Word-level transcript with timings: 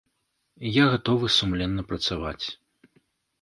Я 0.81 0.85
гатовы 0.93 1.29
сумленна 1.35 1.81
працаваць. 1.93 2.45